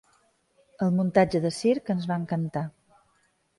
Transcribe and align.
El 0.85 0.93
muntatge 0.99 1.43
de 1.45 1.53
circ 1.59 1.93
ens 1.97 2.11
va 2.15 2.19
encantar. 2.25 2.67